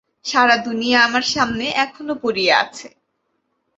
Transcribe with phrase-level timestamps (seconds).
[0.25, 2.87] সারা দুনিয়া আমার সামনে এখনও পড়িয়া আছে।